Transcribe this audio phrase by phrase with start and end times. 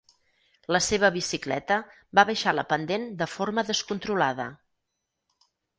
[0.75, 1.77] La seva bicicleta
[2.21, 4.53] va baixar la pendent de forma descontrolada.